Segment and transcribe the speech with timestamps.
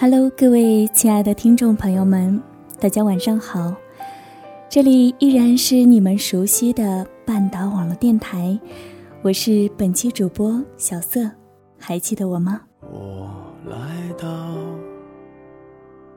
[0.00, 2.40] Hello，各位亲爱的听众朋友们，
[2.78, 3.74] 大家晚上好。
[4.68, 8.56] 这里依然是你们熟悉的半岛网络电台，
[9.22, 11.28] 我是本期主播小色，
[11.76, 12.60] 还记得我吗？
[12.82, 13.28] 我
[13.68, 13.76] 来
[14.16, 14.54] 到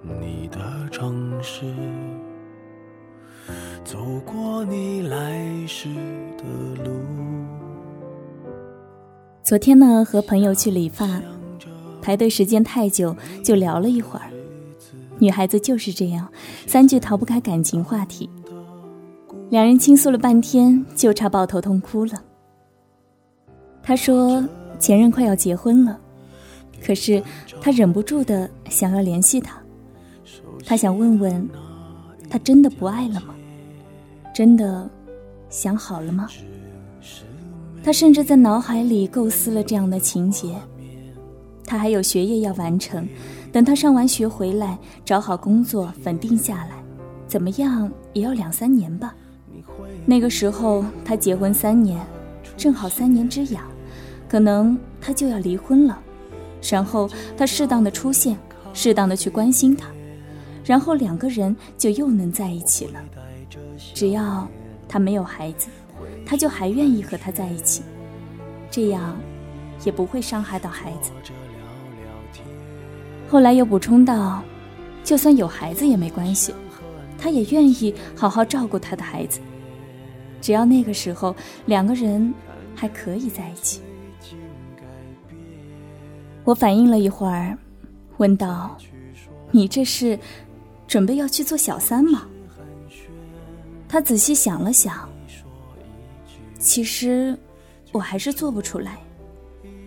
[0.00, 1.66] 你的城市，
[3.84, 5.90] 走过你来时
[6.38, 6.90] 的路。
[9.42, 11.20] 昨天呢，和朋友去理发，
[12.00, 14.30] 排队时间太久，就聊了一会儿。
[15.18, 16.28] 女孩子就是这样，
[16.66, 18.28] 三句逃不开感情话题。
[19.50, 22.22] 两人倾诉了半天，就差抱头痛哭了。
[23.82, 24.46] 他说
[24.78, 25.98] 前任快要结婚了，
[26.84, 27.22] 可是
[27.60, 29.56] 他忍不住的想要联系他，
[30.64, 31.48] 他想问问，
[32.28, 33.34] 他真的不爱了吗？
[34.34, 34.90] 真的
[35.48, 36.28] 想好了吗？
[37.82, 40.56] 他甚至在脑海里构思了这样的情节。
[41.66, 43.06] 他还有学业要完成，
[43.52, 46.82] 等他上完学回来，找好工作，稳定下来，
[47.26, 49.14] 怎么样也要两三年吧。
[50.06, 52.00] 那个时候他结婚三年，
[52.56, 53.64] 正好三年之痒，
[54.28, 55.98] 可能他就要离婚了。
[56.70, 58.36] 然后他适当的出现，
[58.72, 59.88] 适当的去关心他，
[60.64, 63.00] 然后两个人就又能在一起了。
[63.94, 64.48] 只要
[64.88, 65.68] 他没有孩子，
[66.24, 67.82] 他就还愿意和他在一起，
[68.70, 69.16] 这样
[69.84, 71.10] 也不会伤害到孩子。
[73.28, 74.42] 后来又补充道，
[75.02, 76.54] 就算有孩子也没关系，
[77.18, 79.40] 他也愿意好好照顾他的孩子。
[80.40, 81.34] 只要那个时候
[81.64, 82.32] 两个人
[82.74, 83.80] 还可以在一起，
[86.44, 87.58] 我反应了一会儿，
[88.18, 88.76] 问道
[89.50, 90.16] ：“你这是
[90.86, 92.26] 准备要去做小三吗？”
[93.88, 95.08] 他仔细想了想，
[96.58, 97.36] 其实
[97.90, 98.98] 我还是做不出来，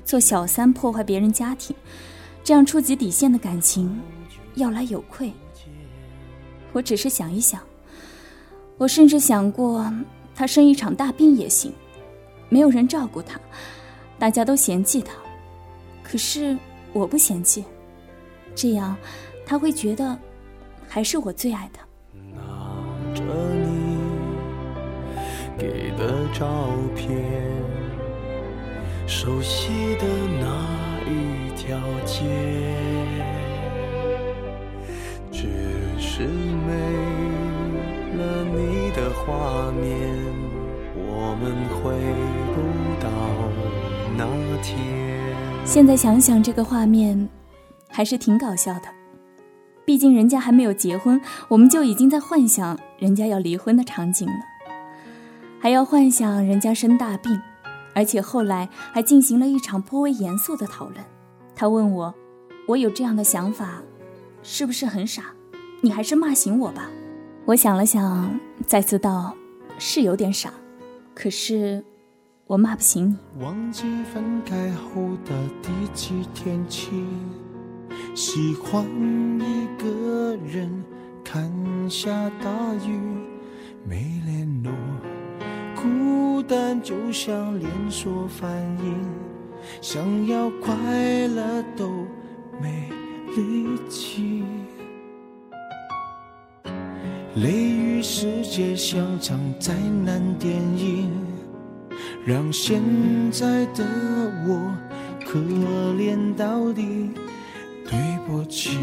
[0.03, 1.73] 做小三破坏别人家庭，
[2.43, 3.99] 这样触及底线的感情，
[4.55, 5.31] 要来有愧。
[6.73, 7.61] 我只是想一想，
[8.77, 9.85] 我甚至想过。
[10.35, 11.73] 他生一场大病也行，
[12.47, 13.37] 没有人照顾他，
[14.17, 15.11] 大家都嫌弃他，
[16.01, 16.57] 可是
[16.93, 17.65] 我不嫌弃，
[18.55, 18.95] 这样
[19.45, 20.17] 他会觉得
[20.87, 21.85] 还是我最爱他。
[22.33, 22.41] 拿
[23.13, 23.21] 着
[23.53, 23.97] 你
[25.57, 27.21] 给的照片，
[29.05, 30.05] 熟悉的
[30.39, 32.23] 那一条街，
[35.31, 35.47] 只
[35.99, 36.69] 是没。
[38.19, 39.89] 了你的画面，
[40.95, 41.95] 我们回
[42.53, 42.57] 不
[43.01, 43.07] 到
[44.17, 44.25] 那
[44.61, 44.75] 天。
[45.63, 47.29] 现在想想这个画面，
[47.87, 48.89] 还是挺搞笑的。
[49.85, 54.33] 毕竟人家还没有结婚，我们就已经在幻想人家要离婚的场景了，
[55.61, 57.39] 还要幻想人家生大病，
[57.93, 61.03] 而且后来还进行了一场颇为严肃的讨论。
[61.55, 62.13] 他问我，
[62.67, 63.81] 我有这样的想法，
[64.43, 65.33] 是不是很傻？
[65.81, 66.89] 你还是骂醒我吧。
[67.45, 69.33] 我想了想，再次道
[69.79, 70.51] ：“是有点傻，
[71.15, 71.83] 可是
[72.45, 73.83] 我骂不醒你。”忘记
[74.13, 77.03] 分开后的第几天起，
[78.13, 78.85] 喜欢
[79.39, 80.83] 一个人
[81.23, 81.51] 看
[81.89, 82.49] 下大
[82.85, 82.99] 雨，
[83.87, 84.71] 没联络，
[85.81, 88.51] 孤单就像连锁反
[88.83, 88.95] 应，
[89.81, 90.75] 想要快
[91.27, 91.89] 乐都
[92.61, 92.89] 没
[93.35, 94.43] 力气。
[97.35, 99.73] 雷雨世界像场灾
[100.03, 101.09] 难电影，
[102.25, 102.81] 让现
[103.31, 103.85] 在的
[104.47, 104.75] 我
[105.25, 105.39] 可
[105.97, 107.11] 怜到底。
[107.85, 107.97] 对
[108.27, 108.77] 不起，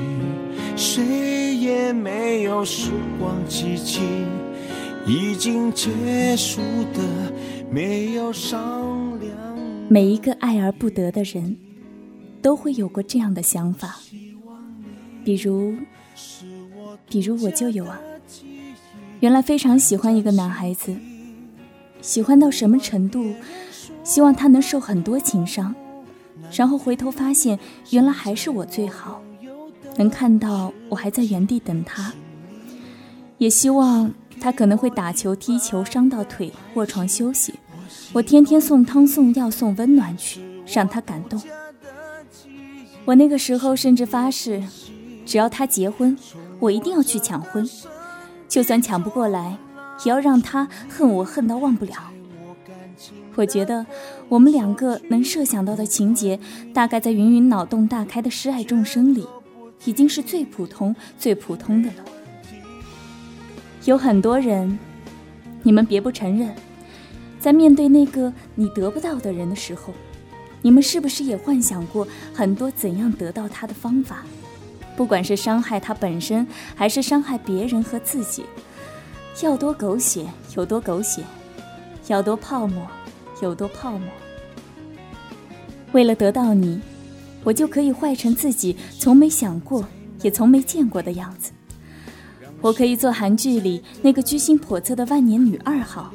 [0.75, 2.91] 谁也没有时
[3.21, 4.01] 光机器，
[5.07, 6.61] 已经结束
[6.93, 7.33] 的
[7.71, 9.33] 没有商量。
[9.89, 11.57] 每一个爱而不得的人，
[12.43, 14.01] 都会有过这样的想法，
[15.25, 15.77] 比如，
[17.09, 18.01] 比如我就有啊。
[19.21, 20.97] 原来非常喜欢一个男孩子，
[22.03, 23.33] 喜欢到什么程度？
[24.03, 25.73] 希望他能受很多情伤，
[26.53, 27.59] 然后回头发现
[27.91, 29.23] 原来还是我最好，
[29.97, 32.13] 能看到我还在原地等他。
[33.39, 37.55] 也希望他可能会打球、踢球伤到腿卧床休息，
[38.13, 41.41] 我天天送汤送药送温暖去，让他感动。
[43.05, 44.63] 我那个时候甚至发誓，
[45.25, 46.17] 只要他结婚，
[46.59, 47.69] 我一定要去抢婚，
[48.49, 49.57] 就算抢不过来，
[50.05, 51.95] 也要让他恨我恨到忘不了。
[53.37, 53.85] 我觉得
[54.29, 56.41] 我们两个能设想到的情节，
[56.73, 59.27] 大概在芸芸脑洞大开的诗爱众生里，
[59.85, 62.05] 已经是最普通、最普通的了。
[63.87, 64.77] 有很多人，
[65.63, 66.53] 你们别不承认，
[67.39, 69.95] 在面对那个你得不到的人的时候，
[70.61, 74.25] 你们是不是也幻想过很多怎样得到他的方法？
[74.97, 76.45] 不管是伤害他本身，
[76.75, 78.45] 还是伤害别人和自己，
[79.43, 81.23] 要多狗血有多狗血，
[82.09, 82.85] 要多泡沫
[83.41, 84.09] 有多泡沫。
[85.93, 86.81] 为了得到你，
[87.45, 89.87] 我就可以坏成自己从没想过
[90.23, 91.53] 也从没见过的样子。
[92.67, 96.13] 我可以做韩剧里那个居心叵测的万年女二号，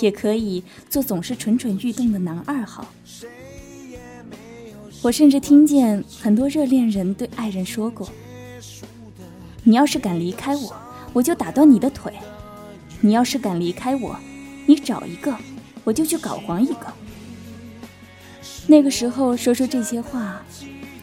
[0.00, 2.86] 也可以做总是蠢蠢欲动的男二号。
[5.02, 8.08] 我甚至听见很多热恋人对爱人说过
[9.64, 10.74] ：“你要是敢离开我，
[11.12, 12.10] 我就打断你的腿；
[13.02, 14.16] 你要是敢离开我，
[14.64, 15.36] 你找一个，
[15.84, 16.86] 我就去搞黄一个。”
[18.66, 20.40] 那个时候说出这些话，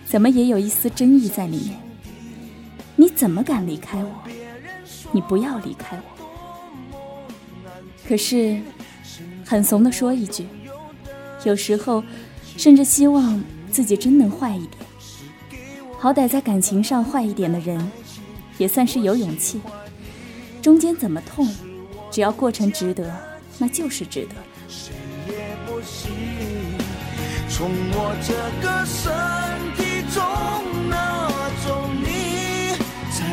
[0.08, 1.80] 怎么也有一丝真意在里面。
[2.96, 4.10] 你怎么敢离开我？
[5.12, 6.04] 你不要离开我。
[8.08, 8.62] 可是，
[9.46, 10.48] 很怂的说一句，
[11.44, 12.04] 有时候
[12.58, 13.42] 甚至希望。
[13.72, 14.84] 自己真能坏一点，
[16.00, 17.80] 好歹在感情上坏一点的人，
[18.58, 19.62] 也算是有勇气。
[20.60, 21.48] 中间怎么痛，
[22.10, 23.16] 只要过程值得，
[23.60, 24.36] 那就是值得。
[27.48, 29.14] 从我这个身
[29.78, 30.20] 体中
[30.90, 31.09] 拿，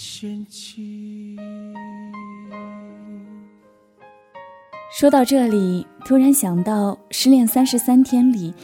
[0.00, 1.36] 没嫌弃。
[4.98, 8.54] 说到这里，突然想到《失恋三十三天》里，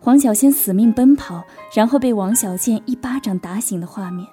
[0.00, 1.44] 黄小仙死命奔跑，
[1.74, 4.26] 然后被王小贱一巴掌打醒的画面。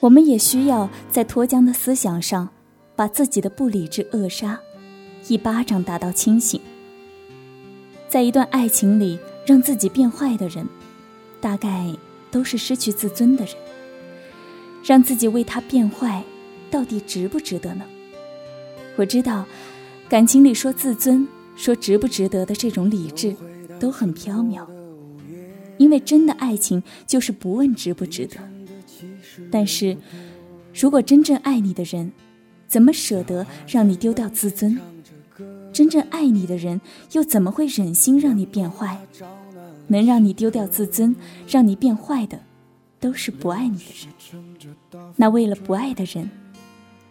[0.00, 2.48] 我们也需要在脱缰的思想上，
[2.96, 4.58] 把自己的不理智扼杀，
[5.28, 6.58] 一巴掌打到清醒。
[8.08, 10.66] 在一段爱情里，让自己变坏的人，
[11.38, 11.94] 大概
[12.30, 13.54] 都是失去自尊的人。
[14.84, 16.22] 让自己为他变坏，
[16.70, 17.84] 到底值不值得呢？
[18.96, 19.46] 我知道，
[20.08, 21.26] 感情里说自尊、
[21.56, 23.34] 说值不值得的这种理智，
[23.80, 24.66] 都很飘渺。
[25.78, 28.36] 因为真的爱情就是不问值不值得。
[29.50, 29.96] 但是，
[30.72, 32.12] 如果真正爱你的人，
[32.68, 34.78] 怎么舍得让你丢掉自尊？
[35.72, 36.80] 真正爱你的人，
[37.12, 39.00] 又怎么会忍心让你变坏？
[39.88, 41.16] 能让你丢掉自尊、
[41.48, 42.40] 让你变坏的，
[43.00, 43.84] 都是不爱你的
[44.30, 44.53] 人。
[45.16, 46.30] 那为了不爱的人，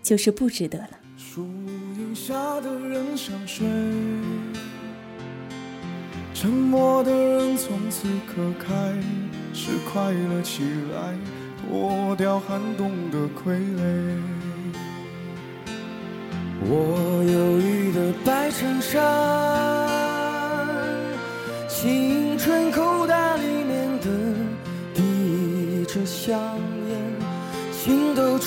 [0.02, 0.90] 就是不值得了。
[2.16, 3.66] 下的人想睡，
[6.32, 8.94] 沉默的人从此刻开
[9.52, 10.62] 始快乐起
[10.94, 11.16] 来，
[11.58, 14.22] 脱掉寒冬的傀儡。
[16.66, 19.02] 我忧郁的白衬衫，
[21.68, 22.93] 青春口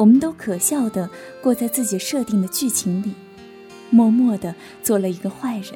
[0.00, 1.10] 我们都可笑的
[1.42, 3.12] 过在自己设定的剧情里，
[3.90, 5.74] 默默的做了一个坏人。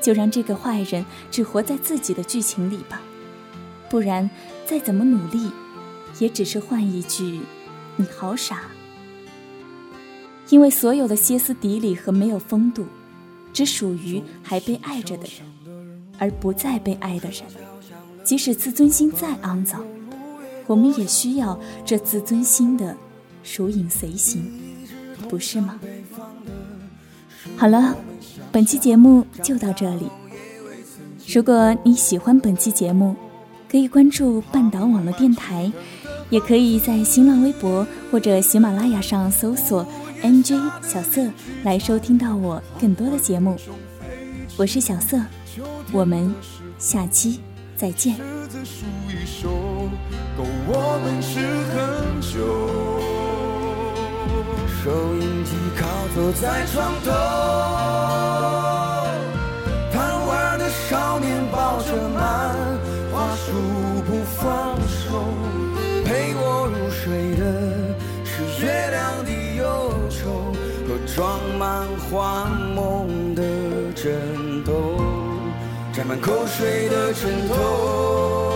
[0.00, 3.00] 就让这个坏人只活在自己的剧情里吧，
[3.88, 4.28] 不然
[4.66, 5.48] 再怎么努力，
[6.18, 7.42] 也只是换一句
[7.94, 8.62] “你好傻”。
[10.50, 12.84] 因为所有的歇斯底里和没有风度，
[13.52, 17.44] 只属于还被爱着的人，而不再被爱的人，
[18.24, 19.86] 即使自尊心再肮脏，
[20.66, 22.94] 我们也需要这自尊心的
[23.56, 24.52] 如影随形，
[25.28, 25.78] 不是吗？
[27.56, 27.96] 好了。
[28.50, 30.08] 本期节目就到这里。
[31.26, 33.16] 如果你喜欢本期节目，
[33.68, 35.72] 可以关注半岛网络电台，
[36.30, 39.84] 也可以在新浪微博或者喜马拉雅上搜索
[40.22, 41.28] “nj 小色”
[41.64, 43.56] 来收听到我更多的节目。
[44.56, 45.20] 我是小色，
[45.90, 46.32] 我们
[46.78, 47.40] 下期
[47.76, 48.14] 再见。
[54.84, 57.10] 收音机靠坐在床头，
[59.90, 62.54] 贪玩的少年抱着漫
[63.10, 63.54] 画书
[64.06, 65.24] 不放手，
[66.04, 67.42] 陪我入睡的
[68.26, 69.64] 是月亮的忧
[70.10, 70.52] 愁
[70.86, 73.42] 和装满幻梦的
[73.94, 75.00] 枕头，
[75.94, 78.53] 沾满口水的枕头。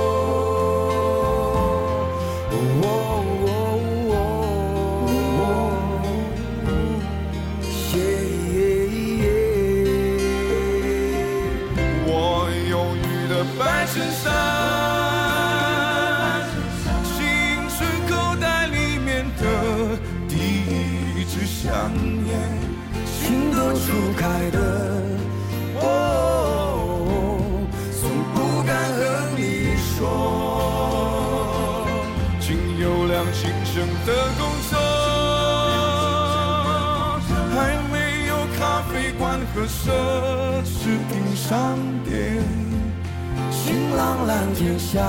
[44.29, 45.01] 蓝天下，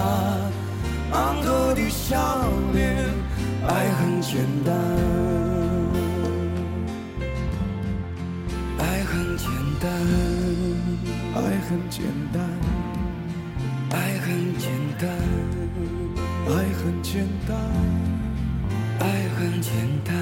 [1.11, 2.17] 昂头的笑
[2.71, 2.95] 脸，
[3.67, 4.73] 爱很简单，
[8.77, 9.91] 爱很简单，
[11.35, 12.41] 爱很简单，
[13.91, 15.09] 爱很简单，
[16.47, 17.49] 爱很简单。
[19.01, 19.03] 爱
[19.37, 19.71] 很简
[20.03, 20.13] 单，